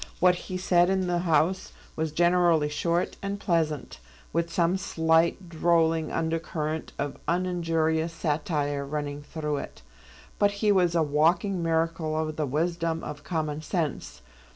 [0.19, 3.99] What he said in the House was generally short and pleasant,
[4.33, 9.83] with some slight, drolling, undercurrent of uninjurious satire running through it.
[10.39, 14.23] But he was a walking miracle of the wisdom of common sense.